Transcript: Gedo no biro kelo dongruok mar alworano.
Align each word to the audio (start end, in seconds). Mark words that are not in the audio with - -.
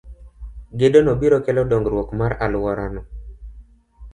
Gedo 0.79 0.99
no 1.03 1.13
biro 1.21 1.37
kelo 1.45 1.61
dongruok 1.71 2.09
mar 2.19 2.31
alworano. 2.45 3.01